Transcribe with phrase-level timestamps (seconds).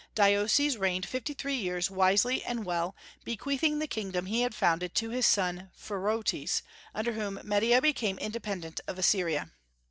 [0.15, 5.11] Deioces reigned fifty three years wisely and well, bequeathing the kingdom he had founded to
[5.11, 6.63] his son Phraortes,
[6.95, 9.51] under whom Media became independent of Assyria.